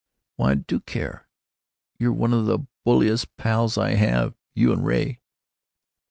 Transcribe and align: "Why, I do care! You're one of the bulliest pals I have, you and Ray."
"Why, 0.35 0.53
I 0.53 0.55
do 0.55 0.79
care! 0.79 1.27
You're 1.99 2.11
one 2.11 2.33
of 2.33 2.47
the 2.47 2.65
bulliest 2.83 3.37
pals 3.37 3.77
I 3.77 3.91
have, 3.91 4.33
you 4.55 4.73
and 4.73 4.83
Ray." 4.83 5.19